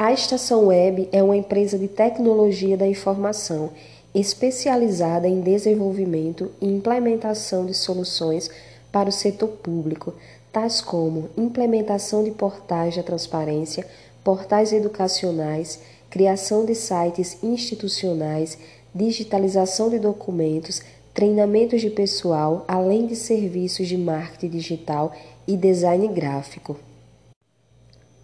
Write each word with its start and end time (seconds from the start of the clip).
A 0.00 0.12
Estação 0.12 0.66
Web 0.66 1.08
é 1.10 1.20
uma 1.24 1.36
empresa 1.36 1.76
de 1.76 1.88
tecnologia 1.88 2.76
da 2.76 2.86
informação 2.86 3.70
especializada 4.14 5.26
em 5.26 5.40
desenvolvimento 5.40 6.52
e 6.60 6.68
implementação 6.68 7.66
de 7.66 7.74
soluções 7.74 8.48
para 8.92 9.08
o 9.08 9.12
setor 9.12 9.48
público, 9.48 10.14
tais 10.52 10.80
como 10.80 11.30
implementação 11.36 12.22
de 12.22 12.30
portais 12.30 12.94
da 12.94 13.02
transparência, 13.02 13.84
portais 14.22 14.72
educacionais, 14.72 15.80
criação 16.08 16.64
de 16.64 16.76
sites 16.76 17.42
institucionais, 17.42 18.56
digitalização 18.94 19.90
de 19.90 19.98
documentos, 19.98 20.80
treinamentos 21.12 21.80
de 21.80 21.90
pessoal, 21.90 22.64
além 22.68 23.04
de 23.04 23.16
serviços 23.16 23.88
de 23.88 23.96
marketing 23.96 24.48
digital 24.48 25.12
e 25.44 25.56
design 25.56 26.06
gráfico. 26.06 26.76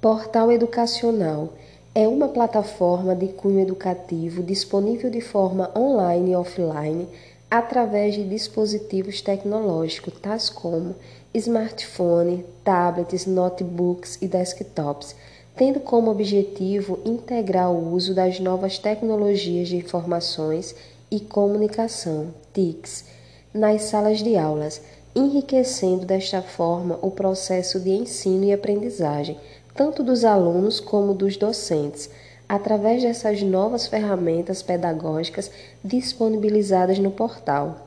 Portal 0.00 0.50
Educacional 0.50 1.50
é 1.94 2.08
uma 2.08 2.26
plataforma 2.26 3.14
de 3.14 3.28
cunho 3.28 3.60
educativo 3.60 4.42
disponível 4.42 5.10
de 5.10 5.20
forma 5.20 5.70
online 5.76 6.30
e 6.30 6.34
offline 6.34 7.06
através 7.50 8.14
de 8.14 8.24
dispositivos 8.24 9.20
tecnológicos 9.20 10.14
tais 10.18 10.48
como 10.48 10.96
smartphone, 11.34 12.46
tablets, 12.64 13.26
notebooks 13.26 14.16
e 14.22 14.26
desktops, 14.26 15.14
tendo 15.54 15.80
como 15.80 16.10
objetivo 16.10 16.98
integrar 17.04 17.70
o 17.70 17.92
uso 17.92 18.14
das 18.14 18.40
novas 18.40 18.78
tecnologias 18.78 19.68
de 19.68 19.76
informações 19.76 20.74
e 21.10 21.20
comunicação, 21.20 22.28
TICs, 22.54 23.04
nas 23.52 23.82
salas 23.82 24.22
de 24.22 24.34
aulas, 24.34 24.80
enriquecendo 25.14 26.06
desta 26.06 26.40
forma 26.40 26.98
o 27.02 27.10
processo 27.10 27.78
de 27.78 27.90
ensino 27.90 28.44
e 28.44 28.52
aprendizagem, 28.52 29.36
tanto 29.74 30.02
dos 30.02 30.24
alunos 30.24 30.80
como 30.80 31.14
dos 31.14 31.36
docentes, 31.36 32.10
através 32.48 33.02
dessas 33.02 33.42
novas 33.42 33.86
ferramentas 33.86 34.62
pedagógicas 34.62 35.50
disponibilizadas 35.84 36.98
no 36.98 37.10
portal. 37.10 37.86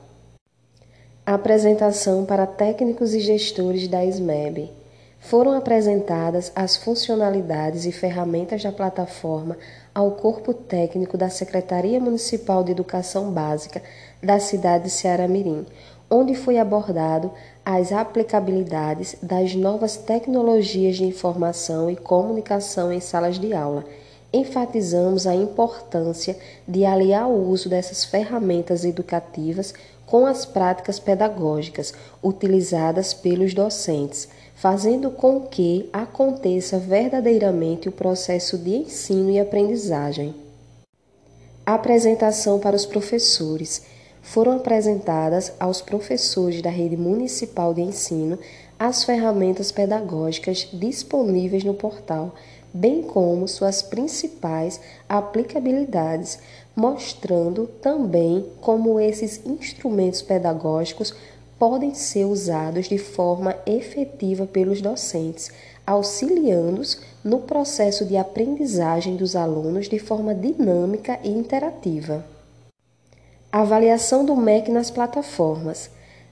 Apresentação 1.25 2.25
para 2.25 2.45
técnicos 2.45 3.13
e 3.13 3.19
gestores 3.19 3.87
da 3.87 4.05
SMEB. 4.05 4.69
Foram 5.19 5.53
apresentadas 5.53 6.51
as 6.53 6.75
funcionalidades 6.75 7.85
e 7.85 7.91
ferramentas 7.93 8.61
da 8.61 8.73
plataforma 8.73 9.57
ao 9.95 10.11
corpo 10.11 10.53
técnico 10.53 11.17
da 11.17 11.29
Secretaria 11.29 11.99
Municipal 11.99 12.61
de 12.63 12.71
Educação 12.71 13.31
Básica 13.31 13.81
da 14.21 14.37
cidade 14.39 14.85
de 14.85 14.89
Ceará-Mirim, 14.89 15.65
onde 16.09 16.35
foi 16.35 16.57
abordado 16.57 17.31
as 17.65 17.93
aplicabilidades 17.93 19.15
das 19.21 19.55
novas 19.55 19.95
tecnologias 19.95 20.97
de 20.97 21.05
informação 21.05 21.89
e 21.89 21.95
comunicação 21.95 22.91
em 22.91 22.99
salas 22.99 23.39
de 23.39 23.53
aula. 23.53 23.85
Enfatizamos 24.33 25.25
a 25.25 25.33
importância 25.33 26.35
de 26.67 26.83
aliar 26.83 27.29
o 27.29 27.49
uso 27.49 27.69
dessas 27.69 28.03
ferramentas 28.03 28.83
educativas 28.83 29.73
com 30.05 30.25
as 30.25 30.45
práticas 30.45 30.99
pedagógicas 30.99 31.93
utilizadas 32.21 33.13
pelos 33.13 33.53
docentes, 33.53 34.27
fazendo 34.55 35.09
com 35.11 35.41
que 35.41 35.89
aconteça 35.93 36.77
verdadeiramente 36.77 37.87
o 37.87 37.91
processo 37.91 38.57
de 38.57 38.75
ensino 38.75 39.29
e 39.29 39.39
aprendizagem. 39.39 40.35
Apresentação 41.65 42.59
para 42.59 42.75
os 42.75 42.85
professores 42.85 43.83
foram 44.23 44.53
apresentadas 44.53 45.51
aos 45.59 45.81
professores 45.81 46.61
da 46.61 46.69
rede 46.69 46.95
municipal 46.95 47.73
de 47.73 47.81
ensino 47.81 48.39
as 48.79 49.03
ferramentas 49.03 49.71
pedagógicas 49.71 50.67
disponíveis 50.73 51.63
no 51.63 51.73
portal, 51.73 52.33
bem 52.73 53.03
como 53.03 53.47
suas 53.47 53.81
principais 53.81 54.79
aplicabilidades, 55.07 56.39
mostrando 56.75 57.67
também 57.67 58.49
como 58.61 58.99
esses 58.99 59.45
instrumentos 59.45 60.21
pedagógicos 60.21 61.13
podem 61.59 61.93
ser 61.93 62.25
usados 62.25 62.87
de 62.87 62.97
forma 62.97 63.55
efetiva 63.65 64.45
pelos 64.45 64.81
docentes, 64.81 65.51
auxiliando-os 65.85 66.99
no 67.23 67.41
processo 67.41 68.05
de 68.05 68.17
aprendizagem 68.17 69.15
dos 69.15 69.35
alunos 69.35 69.87
de 69.87 69.99
forma 69.99 70.33
dinâmica 70.33 71.19
e 71.23 71.29
interativa. 71.29 72.32
Avaliação 73.55 74.25
do 74.25 74.35
MEC 74.35 74.71
nas 74.71 74.89
plataformas. 74.89 75.91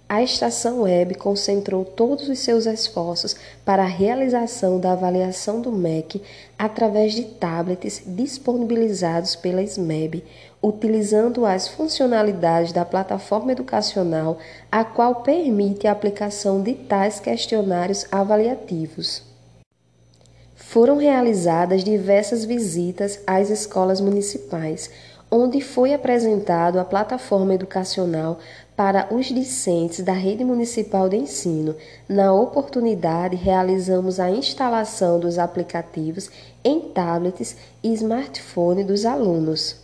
A 0.09 0.24
estação 0.24 0.82
web 0.82 1.14
concentrou 1.14 1.86
todos 1.86 2.28
os 2.28 2.40
seus 2.40 2.66
esforços 2.66 3.36
para 3.64 3.84
a 3.84 3.88
realização 3.88 4.80
da 4.80 4.94
avaliação 4.94 5.62
do 5.62 5.72
MEC 5.72 6.20
através 6.58 7.14
de 7.14 7.26
tablets 7.26 8.02
disponibilizados 8.08 9.36
pela 9.36 9.62
SMEB, 9.62 10.24
utilizando 10.64 11.46
as 11.46 11.68
funcionalidades 11.68 12.72
da 12.72 12.84
plataforma 12.84 13.52
educacional, 13.52 14.40
a 14.72 14.84
qual 14.84 15.22
permite 15.22 15.86
a 15.86 15.92
aplicação 15.92 16.64
de 16.64 16.74
tais 16.74 17.20
questionários 17.20 18.03
avaliativos. 18.12 19.22
Foram 20.56 20.98
realizadas 20.98 21.84
diversas 21.84 22.46
visitas 22.46 23.20
às 23.28 23.52
escolas 23.52 24.02
municipais 24.02 24.90
onde 25.31 25.62
foi 25.62 25.94
apresentado 25.94 26.78
a 26.78 26.84
plataforma 26.84 27.56
educacional 27.56 28.38
para 28.75 29.08
os 29.14 29.28
discentes 29.28 30.03
da 30.03 30.12
Rede 30.12 30.44
Municipal 30.44 31.08
de 31.08 31.16
Ensino. 31.16 31.74
Na 32.09 32.34
oportunidade, 32.34 33.38
realizamos 33.38 34.20
a 34.20 34.30
instalação 34.30 35.20
dos 35.20 35.40
aplicativos 35.40 36.30
em 36.64 36.81
tablets 36.81 37.56
e 37.81 37.94
smartphone 37.94 38.84
dos 38.84 39.06
alunos. 39.06 39.80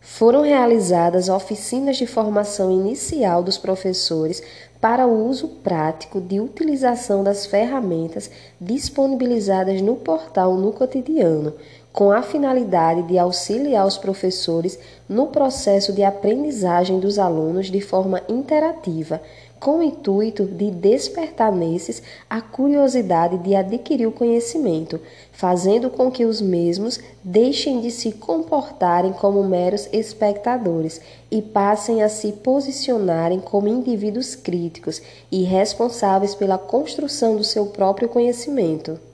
Foram 0.00 0.40
realizadas 0.40 1.28
oficinas 1.28 1.98
de 1.98 2.06
formação 2.06 2.72
inicial 2.72 3.42
dos 3.42 3.58
professores 3.58 4.42
para 4.80 5.06
o 5.06 5.28
uso 5.28 5.48
prático 5.62 6.20
de 6.20 6.40
utilização 6.40 7.22
das 7.22 7.44
ferramentas 7.44 8.30
disponibilizadas 8.60 9.82
no 9.82 9.96
portal 9.96 10.54
no 10.54 10.72
cotidiano, 10.72 11.52
com 11.92 12.12
a 12.12 12.22
finalidade 12.22 13.02
de 13.02 13.18
auxiliar 13.18 13.86
os 13.86 13.98
professores 13.98 14.78
no 15.08 15.28
processo 15.28 15.92
de 15.92 16.04
aprendizagem 16.04 17.00
dos 17.00 17.18
alunos 17.18 17.70
de 17.70 17.80
forma 17.80 18.22
interativa, 18.28 19.20
com 19.58 19.78
o 19.78 19.82
intuito 19.82 20.44
de 20.44 20.70
despertar 20.70 21.50
nesses 21.50 22.02
a 22.30 22.40
curiosidade 22.40 23.38
de 23.38 23.54
adquirir 23.54 24.06
o 24.06 24.12
conhecimento, 24.12 25.00
fazendo 25.32 25.90
com 25.90 26.10
que 26.10 26.24
os 26.24 26.40
mesmos 26.40 27.00
deixem 27.24 27.80
de 27.80 27.90
se 27.90 28.12
comportarem 28.12 29.12
como 29.12 29.42
meros 29.42 29.88
espectadores 29.92 31.00
e 31.30 31.42
passem 31.42 32.02
a 32.02 32.08
se 32.08 32.32
posicionarem 32.32 33.40
como 33.40 33.66
indivíduos 33.66 34.36
críticos 34.36 35.02
e 35.30 35.42
responsáveis 35.42 36.34
pela 36.34 36.58
construção 36.58 37.36
do 37.36 37.44
seu 37.44 37.66
próprio 37.66 38.08
conhecimento. 38.08 39.07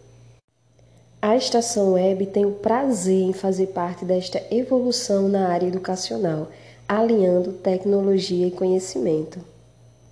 A 1.27 1.35
Estação 1.37 1.95
Web 1.95 2.27
tem 2.27 2.45
o 2.45 2.51
prazer 2.51 3.23
em 3.23 3.33
fazer 3.33 3.69
parte 3.69 4.05
desta 4.05 4.43
evolução 4.51 5.27
na 5.27 5.49
área 5.49 5.69
educacional, 5.69 6.51
alinhando 6.87 7.51
tecnologia 7.51 8.47
e 8.47 8.51
conhecimento. 8.51 9.41